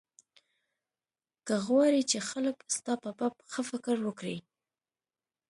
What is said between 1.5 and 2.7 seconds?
غواړې چې خلک